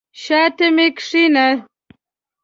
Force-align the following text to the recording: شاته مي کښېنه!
شاته 0.21 0.67
مي 0.75 0.87
کښېنه! 0.97 1.47